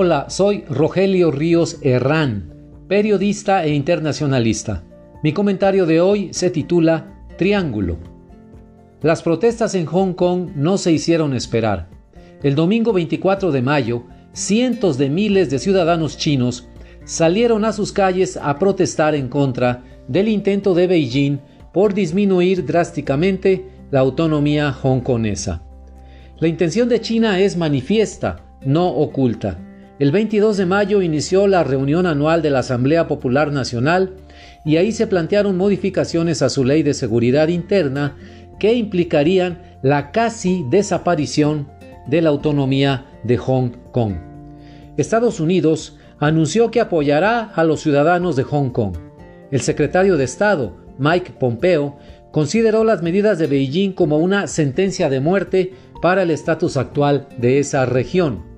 [0.00, 2.54] Hola, soy Rogelio Ríos Herrán,
[2.86, 4.84] periodista e internacionalista.
[5.24, 7.98] Mi comentario de hoy se titula Triángulo.
[9.02, 11.88] Las protestas en Hong Kong no se hicieron esperar.
[12.44, 16.68] El domingo 24 de mayo, cientos de miles de ciudadanos chinos
[17.04, 21.40] salieron a sus calles a protestar en contra del intento de Beijing
[21.72, 25.64] por disminuir drásticamente la autonomía hongkonesa.
[26.38, 29.64] La intención de China es manifiesta, no oculta
[29.98, 34.14] el 22 de mayo inició la reunión anual de la Asamblea Popular Nacional
[34.64, 38.16] y ahí se plantearon modificaciones a su ley de seguridad interna
[38.60, 41.68] que implicarían la casi desaparición
[42.06, 44.14] de la autonomía de Hong Kong.
[44.96, 48.96] Estados Unidos anunció que apoyará a los ciudadanos de Hong Kong.
[49.50, 51.96] El secretario de Estado, Mike Pompeo,
[52.30, 55.72] consideró las medidas de Beijing como una sentencia de muerte
[56.02, 58.57] para el estatus actual de esa región.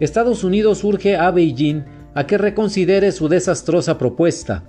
[0.00, 1.84] Estados Unidos urge a Beijing
[2.14, 4.64] a que reconsidere su desastrosa propuesta,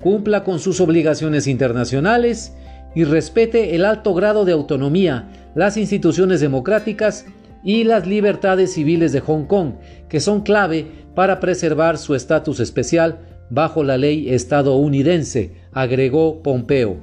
[0.00, 2.54] cumpla con sus obligaciones internacionales
[2.94, 7.26] y respete el alto grado de autonomía, las instituciones democráticas
[7.64, 9.74] y las libertades civiles de Hong Kong,
[10.08, 13.18] que son clave para preservar su estatus especial
[13.50, 16.98] bajo la ley estadounidense, agregó Pompeo.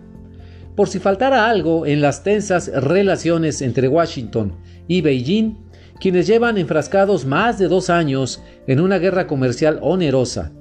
[0.75, 4.56] Por si faltara algo en las tensas relaciones entre Washington
[4.88, 5.58] y Beijing,
[6.04, 10.52] quienes llevan enfrascados más de dos años en una guerra comercial onerosa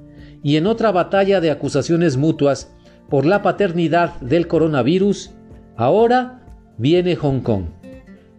[0.41, 2.73] y en otra batalla de acusaciones mutuas
[3.11, 5.33] por la paternidad del coronavirus,
[5.75, 6.45] ahora
[6.79, 7.65] viene Hong Kong.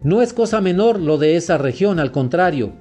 [0.01, 2.71] No es cosa menor lo de esa región, al contrario,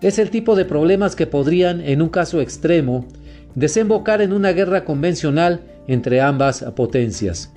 [0.00, 3.08] es el tipo de problemas que podrían, en un caso extremo,
[3.56, 7.52] desembocar en una guerra convencional entre ambas potencias.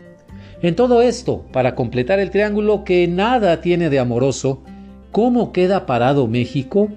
[0.63, 4.63] En todo esto, para completar el triángulo que nada tiene de amoroso,
[5.17, 6.89] ¿Cómo queda parado México?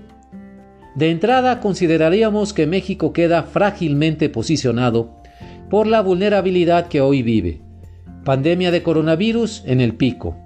[0.95, 5.23] De entrada consideraríamos que México queda frágilmente posicionado
[5.70, 7.63] por la vulnerabilidad que hoy vive.
[8.27, 10.36] Pandemia de coronavirus en el pico.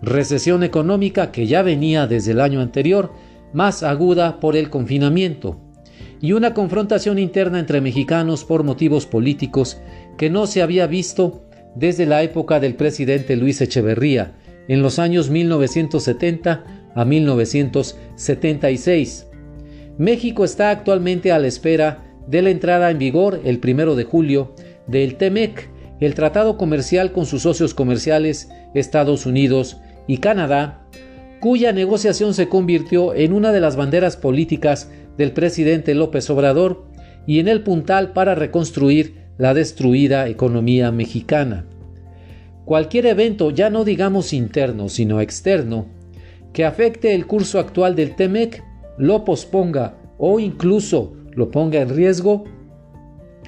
[0.00, 3.12] Recesión económica que ya venía desde el año anterior,
[3.52, 5.60] más aguda por el confinamiento.
[6.20, 9.80] Y una confrontación interna entre mexicanos por motivos políticos
[10.16, 14.36] que no se había visto desde la época del presidente Luis Echeverría,
[14.68, 16.64] en los años 1970
[16.94, 19.26] a 1976.
[19.98, 24.54] México está actualmente a la espera de la entrada en vigor el 1 de julio
[24.86, 25.70] del TEMEC,
[26.00, 30.86] el tratado comercial con sus socios comerciales Estados Unidos y Canadá,
[31.40, 36.86] cuya negociación se convirtió en una de las banderas políticas del presidente López Obrador
[37.26, 41.64] y en el puntal para reconstruir la destruida economía mexicana.
[42.68, 45.86] Cualquier evento, ya no digamos interno, sino externo,
[46.52, 48.62] que afecte el curso actual del TEMEC,
[48.98, 52.44] lo posponga o incluso lo ponga en riesgo,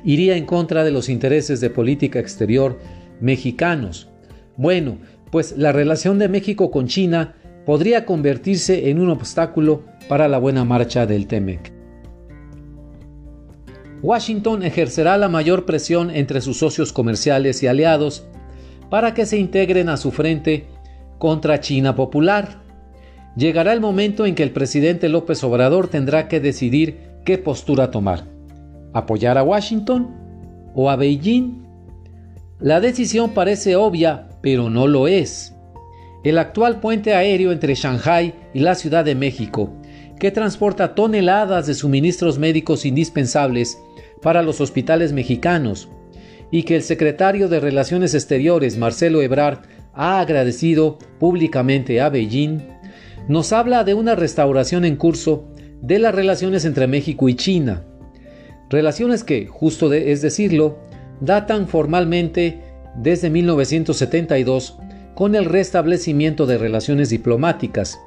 [0.05, 2.79] iría en contra de los intereses de política exterior
[3.21, 4.09] mexicanos.
[4.57, 4.97] Bueno,
[5.31, 7.35] pues la relación de México con China
[7.67, 11.75] podría convertirse en un obstáculo para la buena marcha del TEMEC.
[14.01, 18.25] Washington ejercerá la mayor presión entre sus socios comerciales y aliados
[18.91, 20.67] para que se integren a su frente
[21.19, 22.61] contra China Popular,
[23.37, 28.27] llegará el momento en que el presidente López Obrador tendrá que decidir qué postura tomar.
[28.93, 30.11] ¿Apoyar a Washington
[30.75, 31.63] o a Beijing?
[32.59, 35.55] La decisión parece obvia, pero no lo es.
[36.25, 39.71] El actual puente aéreo entre Shanghai y la Ciudad de México,
[40.19, 43.79] que transporta toneladas de suministros médicos indispensables
[44.21, 45.89] para los hospitales mexicanos,
[46.51, 49.61] y que el secretario de Relaciones Exteriores, Marcelo Ebrard,
[49.93, 52.61] ha agradecido públicamente a Beijing,
[53.29, 55.49] nos habla de una restauración en curso
[55.83, 57.85] de las relaciones entre México y China.
[58.69, 60.79] Relaciones que, justo es decirlo,
[61.21, 62.61] datan formalmente
[62.97, 64.79] desde 1972
[65.15, 67.99] con el restablecimiento de relaciones diplomáticas,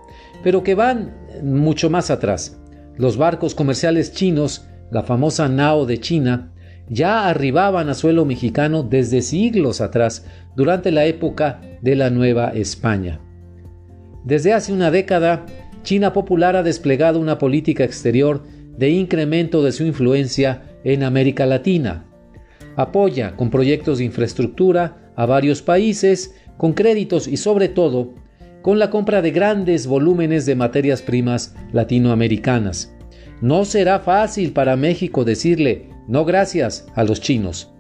[0.44, 2.60] pero que van mucho más atrás.
[2.96, 6.53] Los barcos comerciales chinos, la famosa Nao de China,
[6.90, 10.26] ya arribaban a suelo mexicano desde siglos atrás,
[10.56, 13.20] durante la época de la Nueva España.
[14.24, 15.46] Desde hace una década,
[15.84, 18.44] China Popular ha desplegado una política exterior
[18.78, 22.06] de incremento de su influencia en América Latina.
[22.76, 28.14] Apoya con proyectos de infraestructura a varios países, con créditos y sobre todo
[28.62, 32.93] con la compra de grandes volúmenes de materias primas latinoamericanas.
[33.44, 37.74] No será fácil para México decirle no gracias a los chinos.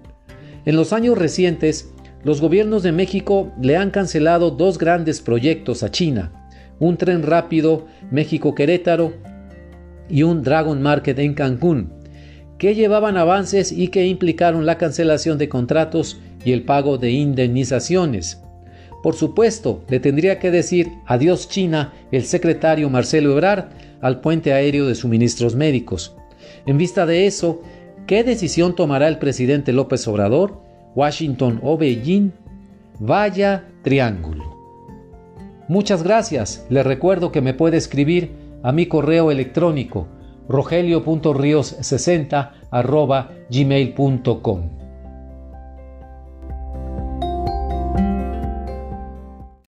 [0.65, 1.89] En los años recientes,
[2.25, 6.49] los gobiernos de México le han cancelado dos grandes proyectos a China,
[6.79, 9.13] un tren rápido México-Querétaro
[10.09, 11.93] y un Dragon Market en Cancún,
[12.57, 18.41] que llevaban avances y que implicaron la cancelación de contratos y el pago de indemnizaciones.
[19.01, 23.69] Por supuesto, le tendría que decir adiós China el secretario Marcelo Ebrard
[24.03, 26.15] al puente aéreo de suministros médicos.
[26.67, 27.63] En vista de eso,
[28.05, 30.61] ¿qué decisión tomará el presidente López Obrador?
[30.93, 32.31] ¿Washington o Beijing?
[32.99, 34.53] Vaya triángulo.
[35.67, 36.65] Muchas gracias.
[36.69, 40.09] Le recuerdo que me puede escribir a mi correo electrónico
[40.49, 42.49] rogelio.rios60
[43.49, 44.82] gmail.com.